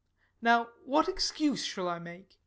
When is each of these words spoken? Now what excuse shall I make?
Now 0.41 0.69
what 0.83 1.07
excuse 1.07 1.63
shall 1.63 1.87
I 1.87 1.99
make? 1.99 2.39